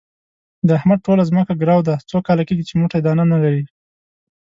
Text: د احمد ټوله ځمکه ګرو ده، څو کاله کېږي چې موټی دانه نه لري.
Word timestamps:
د 0.67 0.69
احمد 0.79 0.99
ټوله 1.05 1.23
ځمکه 1.29 1.53
ګرو 1.61 1.79
ده، 1.87 1.95
څو 2.09 2.17
کاله 2.27 2.43
کېږي 2.47 2.63
چې 2.69 2.73
موټی 2.81 2.99
دانه 3.01 3.23
نه 3.33 3.37
لري. 3.43 3.63